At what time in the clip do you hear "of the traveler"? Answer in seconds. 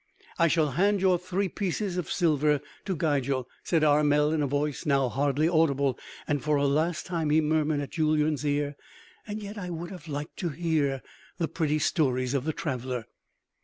12.33-13.05